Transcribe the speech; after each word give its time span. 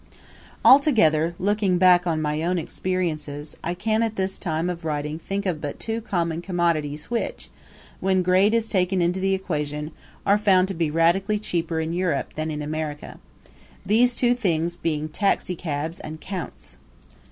Altogether, 0.65 1.35
looking 1.37 1.77
back 1.77 2.07
on 2.07 2.19
my 2.23 2.41
own 2.41 2.57
experiences, 2.57 3.55
I 3.63 3.75
can 3.75 4.01
at 4.01 4.15
this 4.15 4.39
time 4.39 4.67
of 4.67 4.83
writing 4.83 5.19
think 5.19 5.45
of 5.45 5.61
but 5.61 5.79
two 5.79 6.01
common 6.01 6.41
commodities 6.41 7.11
which, 7.11 7.51
when 7.99 8.23
grade 8.23 8.55
is 8.55 8.67
taken 8.67 8.99
into 8.99 9.19
the 9.19 9.35
equation, 9.35 9.91
are 10.25 10.39
found 10.39 10.67
to 10.69 10.73
be 10.73 10.89
radically 10.89 11.37
cheaper 11.37 11.79
in 11.79 11.93
Europe 11.93 12.33
than 12.33 12.49
in 12.49 12.63
America 12.63 13.19
these 13.85 14.15
two 14.15 14.33
things 14.33 14.75
being 14.75 15.07
taxicabs 15.07 15.99
and 15.99 16.19
counts. 16.19 16.77